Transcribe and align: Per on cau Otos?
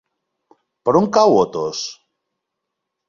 Per 0.89 0.95
on 1.01 1.09
cau 1.17 1.37
Otos? 1.41 1.83